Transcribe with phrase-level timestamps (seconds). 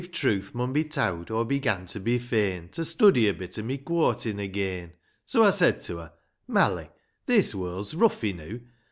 [0.01, 3.61] Iv truth mun be towd, aw began to be fain To study a bit o'
[3.61, 4.93] my cwortin'" again;
[5.25, 6.13] So aw said to her,"
[6.47, 6.89] Mally,
[7.27, 8.61] this world's rough enoo